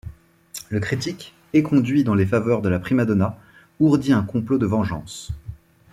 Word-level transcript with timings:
Le 0.69 0.79
critique, 0.79 1.35
éconduit 1.53 2.03
dans 2.03 2.15
les 2.15 2.25
faveurs 2.25 2.63
de 2.63 2.69
la 2.69 2.79
prima-donna, 2.79 3.37
ourdit 3.79 4.13
un 4.13 4.23
complot 4.23 4.57
de 4.57 4.65
vengeance. 4.65 5.31